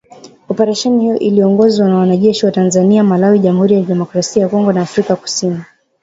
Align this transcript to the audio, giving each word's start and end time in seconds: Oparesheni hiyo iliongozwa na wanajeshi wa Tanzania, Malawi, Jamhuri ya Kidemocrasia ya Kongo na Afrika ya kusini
Oparesheni 0.49 1.01
hiyo 1.01 1.19
iliongozwa 1.19 1.87
na 1.87 1.95
wanajeshi 1.97 2.45
wa 2.45 2.51
Tanzania, 2.51 3.03
Malawi, 3.03 3.39
Jamhuri 3.39 3.75
ya 3.75 3.81
Kidemocrasia 3.81 4.43
ya 4.43 4.49
Kongo 4.49 4.73
na 4.73 4.81
Afrika 4.81 5.09
ya 5.09 5.15
kusini 5.15 5.61